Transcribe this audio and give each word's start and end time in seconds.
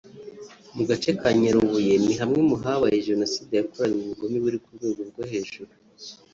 Mu 0.75 0.83
gace 0.89 1.09
ka 1.19 1.29
Nyarubuye 1.39 1.93
ni 2.05 2.13
hamwe 2.19 2.39
mu 2.49 2.55
habaye 2.63 2.97
Jenoside 3.07 3.51
yakoranywe 3.55 3.99
ubugome 4.03 4.37
buri 4.43 4.57
ku 4.63 4.69
rwego 4.75 5.01
rwo 5.09 5.23
hejuru 5.31 5.71